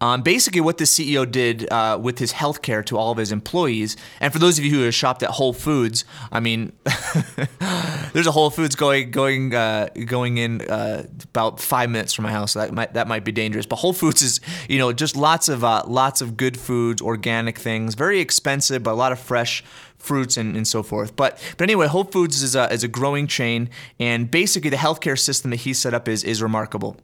Um, 0.00 0.22
basically, 0.22 0.60
what 0.60 0.78
the 0.78 0.84
CEO 0.84 1.30
did 1.30 1.70
uh, 1.72 1.98
with 2.00 2.18
his 2.18 2.32
healthcare 2.32 2.84
to 2.86 2.98
all 2.98 3.12
of 3.12 3.18
his 3.18 3.32
employees, 3.32 3.96
and 4.20 4.32
for 4.32 4.38
those 4.38 4.58
of 4.58 4.64
you 4.64 4.70
who 4.70 4.82
have 4.82 4.94
shopped 4.94 5.22
at 5.22 5.30
Whole 5.30 5.52
Foods, 5.52 6.04
I 6.30 6.40
mean, 6.40 6.72
there's 8.12 8.26
a 8.26 8.32
Whole 8.32 8.50
Foods 8.50 8.74
going 8.74 9.10
going 9.10 9.54
uh, 9.54 9.88
going 10.04 10.36
in 10.38 10.62
uh, 10.62 11.06
about 11.24 11.60
five 11.60 11.90
minutes 11.90 12.12
from 12.12 12.24
my 12.24 12.32
house. 12.32 12.52
So 12.52 12.60
that 12.60 12.72
might 12.72 12.94
that 12.94 13.08
might 13.08 13.24
be 13.24 13.32
dangerous. 13.32 13.66
But 13.66 13.76
Whole 13.76 13.92
Foods 13.92 14.22
is 14.22 14.40
you 14.68 14.78
know 14.78 14.92
just 14.92 15.16
lots 15.16 15.48
of 15.48 15.64
uh, 15.64 15.84
lots 15.86 16.20
of 16.20 16.36
good 16.36 16.58
foods, 16.58 17.00
organic 17.00 17.58
things, 17.58 17.94
very 17.94 18.20
expensive, 18.20 18.82
but 18.82 18.92
a 18.92 18.94
lot 18.94 19.12
of 19.12 19.18
fresh 19.18 19.64
fruits 19.96 20.36
and, 20.36 20.56
and 20.56 20.68
so 20.68 20.82
forth. 20.82 21.16
But 21.16 21.42
but 21.56 21.64
anyway, 21.64 21.86
Whole 21.86 22.04
Foods 22.04 22.42
is 22.42 22.54
a, 22.54 22.70
is 22.72 22.84
a 22.84 22.88
growing 22.88 23.26
chain, 23.26 23.70
and 23.98 24.30
basically 24.30 24.70
the 24.70 24.76
healthcare 24.76 25.18
system 25.18 25.50
that 25.52 25.60
he 25.60 25.72
set 25.72 25.94
up 25.94 26.06
is 26.06 26.22
is 26.22 26.42
remarkable 26.42 26.96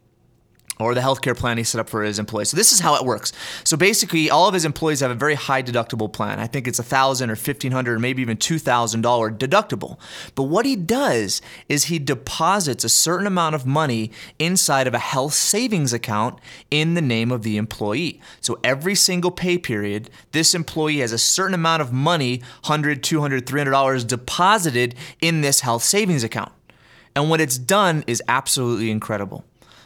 or 0.81 0.95
the 0.95 1.01
healthcare 1.01 1.37
plan 1.37 1.59
he 1.59 1.65
set 1.65 1.81
up 1.81 1.89
for 1.89 2.03
his 2.03 2.19
employees. 2.19 2.51
So 2.51 2.57
this 2.57 2.73
is 2.73 2.81
how 2.81 2.95
it 2.97 3.05
works. 3.05 3.33
So 3.65 3.77
basically, 3.77 4.31
all 4.31 4.49
of 4.49 4.55
his 4.55 4.65
employees 4.65 5.01
have 5.01 5.11
a 5.11 5.15
very 5.15 5.35
high 5.35 5.63
deductible 5.63 6.13
plan. 6.13 6.39
I 6.39 6.47
think 6.47 6.67
it's 6.67 6.79
a 6.79 6.85
thousand 6.85 7.31
or 7.31 7.37
fifteen 7.37 7.73
hundred 7.73 7.97
or 7.97 7.99
maybe 7.99 8.23
even 8.23 8.37
two 8.37 8.59
thousand 8.59 9.03
dollar 9.03 9.31
deductible. 9.31 9.99
But 10.35 10.45
what 10.45 10.67
he 10.67 10.77
does 10.77 11.43
is 11.69 11.85
he 11.85 11.99
deposits 11.99 12.85
a 12.85 12.89
certain 12.89 13.27
amount 13.27 13.55
of 13.55 13.67
money 13.67 14.11
inside 14.39 14.87
of 14.87 14.95
a 14.95 14.99
health 14.99 15.35
savings 15.35 15.93
account 15.93 16.39
in 16.71 16.95
the 16.95 17.03
name 17.03 17.31
of 17.31 17.43
the 17.43 17.57
employee. 17.57 18.21
So 18.41 18.59
every 18.65 18.95
single 18.95 19.31
pay 19.31 19.59
period, 19.59 20.11
this 20.33 20.55
employee 20.55 20.99
has 20.99 21.13
a 21.13 21.19
certain 21.19 21.55
amount 21.55 21.83
of 21.83 21.93
money, 21.93 22.39
100, 22.65 23.03
200, 23.03 23.47
300 23.47 23.71
dollars 23.71 24.05
deposited 24.05 24.95
in 25.21 25.43
this 25.43 25.61
health 25.61 25.83
savings 25.83 26.25
account. 26.25 26.53
And 27.15 27.29
what 27.29 27.41
it's 27.41 27.59
done 27.59 28.05
is 28.07 28.23
absolutely 28.27 28.91
incredible. 28.91 29.45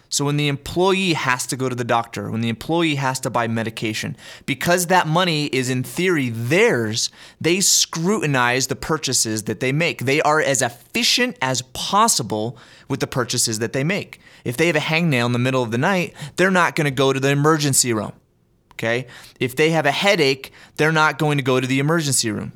So 0.09 0.25
when 0.25 0.37
the 0.37 0.49
employee 0.49 1.15
has 1.15 1.47
to 1.49 1.57
go 1.57 1.69
to 1.69 1.75
the 1.75 1.85
doctor, 1.85 2.31
when 2.31 2.41
the 2.41 2.49
employee 2.49 2.95
has 2.97 3.19
to 3.21 3.31
buy 3.31 3.49
medication, 3.49 4.17
because 4.47 4.87
that 4.87 5.07
money 5.07 5.47
is 5.47 5.69
in 5.69 5.83
theory 5.83 6.31
theirs, 6.31 7.11
they 7.41 7.61
scrutinize 7.61 8.69
the 8.69 8.77
purchases 8.77 9.45
that 9.45 9.61
they 9.61 9.73
make. 9.73 10.01
They 10.01 10.21
are 10.23 10.41
as 10.41 10.63
efficient 10.63 11.37
as 11.43 11.63
possible 11.73 12.57
with 12.89 13.01
the 13.01 13.07
purchases 13.07 13.59
that 13.59 13.73
they 13.73 13.85
make. 13.85 14.21
If 14.45 14.57
they 14.57 14.69
have 14.69 14.77
a 14.77 14.81
hangnail 14.81 15.27
in 15.27 15.33
the 15.33 15.39
middle 15.39 15.63
of 15.63 15.73
the 15.73 15.79
night, 15.79 16.15
they're 16.37 16.51
not 16.51 16.77
going 16.77 16.85
to 16.85 16.91
go 16.93 17.13
to 17.13 17.19
the 17.19 17.31
emergency 17.31 17.93
room. 17.93 18.13
Okay? 18.73 19.07
If 19.41 19.57
they 19.57 19.71
have 19.71 19.87
a 19.87 19.91
headache, 19.91 20.53
they're 20.77 20.93
not 20.93 21.19
going 21.19 21.39
to 21.39 21.45
go 21.45 21.59
to 21.59 21.67
the 21.67 21.79
emergency 21.79 22.31
room, 22.31 22.53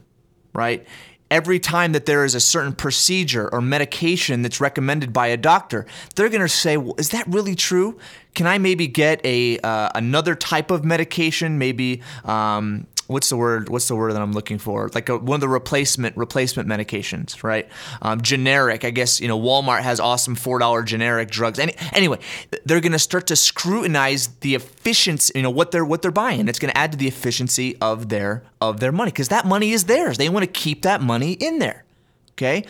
right? 0.53 0.87
Every 1.31 1.61
time 1.61 1.93
that 1.93 2.07
there 2.07 2.25
is 2.25 2.35
a 2.35 2.41
certain 2.41 2.73
procedure 2.73 3.49
or 3.53 3.61
medication 3.61 4.43
that's 4.43 4.61
recommended 4.61 5.13
by 5.13 5.29
a 5.29 5.37
doctor, 5.37 5.87
they're 6.15 6.29
going 6.29 6.41
to 6.41 6.49
say, 6.49 6.77
well, 6.77 6.95
"Is 6.99 7.11
that 7.11 7.27
really 7.27 7.55
true? 7.55 7.99
Can 8.35 8.47
I 8.47 8.59
maybe 8.59 8.87
get 8.87 9.25
a 9.25 9.59
uh, 9.59 9.91
another 9.95 10.35
type 10.35 10.71
of 10.71 10.85
medication? 10.85 11.59
Maybe 11.59 12.03
um, 12.25 12.87
what's 13.11 13.29
the 13.29 13.37
word? 13.37 13.69
What's 13.69 13.89
the 13.89 13.97
word 13.97 14.13
that 14.13 14.23
I'm 14.23 14.33
looking 14.33 14.59
for? 14.59 14.89
Like 14.95 15.09
a, 15.09 15.19
one 15.19 15.37
of 15.37 15.41
the 15.41 15.49
replacement 15.49 16.17
replacement 16.17 16.69
medications, 16.69 17.43
right? 17.43 17.69
Um, 18.01 18.21
generic. 18.23 18.85
I 18.85 18.91
guess 18.91 19.21
you 19.21 19.29
know 19.29 19.39
Walmart 19.39 19.83
has 19.83 20.01
awesome 20.01 20.35
four 20.35 20.59
dollar 20.59 20.83
generic 20.83 21.31
drugs. 21.31 21.59
Any, 21.59 21.75
anyway, 21.93 22.19
they're 22.65 22.81
going 22.81 22.93
to 22.93 22.99
start 22.99 23.27
to 23.29 23.37
scrutinize 23.37 24.29
the 24.41 24.55
efficiency. 24.55 25.33
You 25.35 25.43
know 25.43 25.51
what 25.51 25.73
they're 25.73 25.85
what 25.85 26.03
they're 26.03 26.11
buying. 26.11 26.49
It's 26.49 26.59
going 26.59 26.73
to 26.73 26.79
add 26.79 26.93
to 26.93 26.99
the 26.99 27.09
efficiency 27.09 27.77
of 27.81 28.09
their 28.09 28.45
of 28.61 28.81
their 28.81 28.93
money 28.93 29.11
because 29.11 29.29
that 29.29 29.47
money 29.47 29.73
is 29.73 29.85
theirs. 29.85 30.17
They 30.19 30.29
want 30.29 30.45
to 30.45 30.51
keep 30.51 30.83
that 30.83 31.03
money 31.03 31.33
in 31.33 31.59
there. 31.59 31.85
Okay. 32.33 32.65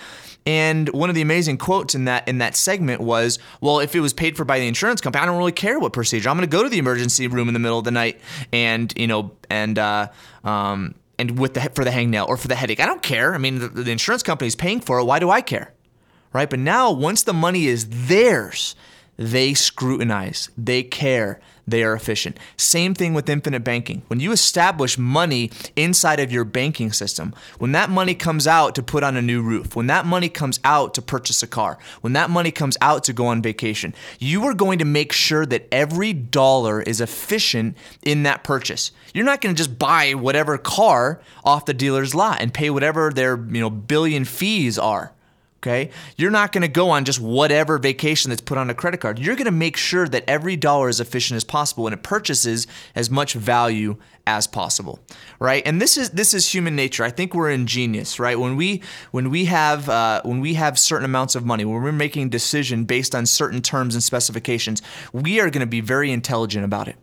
And 0.46 0.88
one 0.88 1.10
of 1.10 1.14
the 1.14 1.20
amazing 1.22 1.58
quotes 1.58 1.94
in 1.94 2.06
that 2.06 2.26
in 2.26 2.38
that 2.38 2.56
segment 2.56 3.00
was, 3.00 3.38
"Well, 3.60 3.80
if 3.80 3.94
it 3.94 4.00
was 4.00 4.12
paid 4.12 4.36
for 4.36 4.44
by 4.44 4.58
the 4.58 4.66
insurance 4.66 5.00
company, 5.00 5.22
I 5.22 5.26
don't 5.26 5.38
really 5.38 5.52
care 5.52 5.78
what 5.78 5.92
procedure. 5.92 6.28
I'm 6.28 6.36
going 6.36 6.48
to 6.48 6.56
go 6.56 6.62
to 6.62 6.68
the 6.68 6.78
emergency 6.78 7.26
room 7.28 7.46
in 7.48 7.54
the 7.54 7.60
middle 7.60 7.78
of 7.78 7.84
the 7.84 7.90
night 7.90 8.20
and 8.52 8.92
you 8.96 9.06
know 9.06 9.32
and 9.48 9.78
uh, 9.78 10.08
um, 10.42 10.94
and 11.18 11.38
with 11.38 11.54
the 11.54 11.60
for 11.74 11.84
the 11.84 11.90
hangnail 11.90 12.26
or 12.26 12.36
for 12.36 12.48
the 12.48 12.54
headache. 12.54 12.80
I 12.80 12.86
don't 12.86 13.02
care. 13.02 13.34
I 13.34 13.38
mean, 13.38 13.58
the, 13.58 13.68
the 13.68 13.90
insurance 13.92 14.22
company 14.22 14.48
is 14.48 14.56
paying 14.56 14.80
for 14.80 14.98
it. 14.98 15.04
Why 15.04 15.18
do 15.18 15.30
I 15.30 15.40
care? 15.40 15.72
Right? 16.32 16.48
But 16.48 16.60
now, 16.60 16.90
once 16.90 17.24
the 17.24 17.34
money 17.34 17.66
is 17.66 18.06
theirs, 18.08 18.74
they 19.16 19.52
scrutinize, 19.52 20.48
they 20.56 20.82
care, 20.82 21.40
they 21.70 21.82
are 21.84 21.94
efficient. 21.94 22.38
Same 22.56 22.94
thing 22.94 23.14
with 23.14 23.28
infinite 23.28 23.64
banking. 23.64 24.02
When 24.08 24.20
you 24.20 24.32
establish 24.32 24.98
money 24.98 25.50
inside 25.76 26.20
of 26.20 26.32
your 26.32 26.44
banking 26.44 26.92
system, 26.92 27.34
when 27.58 27.72
that 27.72 27.90
money 27.90 28.14
comes 28.14 28.46
out 28.46 28.74
to 28.74 28.82
put 28.82 29.02
on 29.02 29.16
a 29.16 29.22
new 29.22 29.42
roof, 29.42 29.76
when 29.76 29.86
that 29.86 30.06
money 30.06 30.28
comes 30.28 30.60
out 30.64 30.94
to 30.94 31.02
purchase 31.02 31.42
a 31.42 31.46
car, 31.46 31.78
when 32.00 32.12
that 32.12 32.30
money 32.30 32.50
comes 32.50 32.76
out 32.80 33.04
to 33.04 33.12
go 33.12 33.26
on 33.26 33.42
vacation, 33.42 33.94
you 34.18 34.44
are 34.44 34.54
going 34.54 34.78
to 34.78 34.84
make 34.84 35.12
sure 35.12 35.46
that 35.46 35.66
every 35.72 36.12
dollar 36.12 36.80
is 36.82 37.00
efficient 37.00 37.76
in 38.02 38.22
that 38.24 38.44
purchase. 38.44 38.92
You're 39.14 39.24
not 39.24 39.40
going 39.40 39.54
to 39.54 39.58
just 39.58 39.78
buy 39.78 40.14
whatever 40.14 40.58
car 40.58 41.20
off 41.44 41.66
the 41.66 41.74
dealer's 41.74 42.14
lot 42.14 42.40
and 42.40 42.52
pay 42.52 42.70
whatever 42.70 43.10
their, 43.10 43.36
you 43.36 43.60
know, 43.60 43.70
billion 43.70 44.24
fees 44.24 44.78
are. 44.78 45.12
Okay. 45.62 45.90
You're 46.16 46.30
not 46.30 46.52
going 46.52 46.62
to 46.62 46.68
go 46.68 46.88
on 46.88 47.04
just 47.04 47.20
whatever 47.20 47.76
vacation 47.76 48.30
that's 48.30 48.40
put 48.40 48.56
on 48.56 48.70
a 48.70 48.74
credit 48.74 48.98
card. 48.98 49.18
You're 49.18 49.36
going 49.36 49.44
to 49.44 49.50
make 49.50 49.76
sure 49.76 50.08
that 50.08 50.24
every 50.26 50.56
dollar 50.56 50.88
is 50.88 51.00
efficient 51.00 51.36
as 51.36 51.44
possible 51.44 51.86
and 51.86 51.92
it 51.92 52.02
purchases 52.02 52.66
as 52.94 53.10
much 53.10 53.34
value 53.34 53.98
as 54.26 54.46
possible. 54.46 55.00
Right. 55.38 55.62
And 55.66 55.78
this 55.78 55.98
is 55.98 56.10
this 56.10 56.32
is 56.32 56.50
human 56.50 56.76
nature. 56.76 57.04
I 57.04 57.10
think 57.10 57.34
we're 57.34 57.50
ingenious, 57.50 58.18
right? 58.18 58.38
When 58.38 58.56
we 58.56 58.80
when 59.10 59.28
we 59.28 59.44
have 59.46 59.86
uh, 59.90 60.22
when 60.24 60.40
we 60.40 60.54
have 60.54 60.78
certain 60.78 61.04
amounts 61.04 61.34
of 61.34 61.44
money, 61.44 61.66
when 61.66 61.82
we're 61.82 61.92
making 61.92 62.28
a 62.28 62.30
decision 62.30 62.84
based 62.84 63.14
on 63.14 63.26
certain 63.26 63.60
terms 63.60 63.94
and 63.94 64.02
specifications, 64.02 64.80
we 65.12 65.40
are 65.40 65.50
going 65.50 65.60
to 65.60 65.66
be 65.66 65.82
very 65.82 66.10
intelligent 66.10 66.64
about 66.64 66.88
it. 66.88 66.96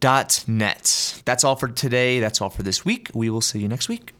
dot 0.00 0.44
net. 0.46 1.22
That's 1.24 1.44
all 1.44 1.56
for 1.56 1.68
today. 1.68 2.20
That's 2.20 2.40
all 2.40 2.50
for 2.50 2.62
this 2.62 2.84
week. 2.84 3.10
We 3.14 3.30
will 3.30 3.40
see 3.40 3.60
you 3.60 3.68
next 3.68 3.88
week. 3.88 4.15